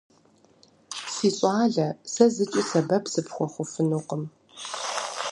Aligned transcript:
Си 1.13 1.29
щӏалэ, 1.35 1.87
сэ 2.13 2.25
зыкӏи 2.35 2.61
сэбэп 2.69 3.03
сыпхуэхъуфынукъым. 3.13 4.23